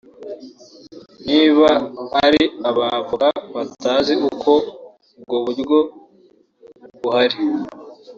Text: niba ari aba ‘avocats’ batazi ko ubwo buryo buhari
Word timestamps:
niba 1.27 1.69
ari 2.25 2.43
aba 2.69 2.85
‘avocats’ 2.99 3.45
batazi 3.55 4.13
ko 4.43 4.53
ubwo 5.19 5.35
buryo 5.45 5.79
buhari 7.01 7.37